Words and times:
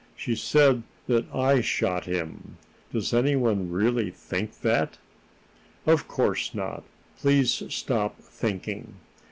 She 0.15 0.35
said 0.35 0.81
that 1.05 1.31
I 1.31 1.61
shot 1.61 2.05
him. 2.05 2.57
Does 2.91 3.13
anyone 3.13 3.69
really 3.69 4.09
think 4.09 4.61
that?" 4.61 4.97
"Of 5.85 6.07
course 6.07 6.55
not. 6.55 6.83
Please 7.19 7.61
stop 7.69 8.17
thinking." 8.19 8.95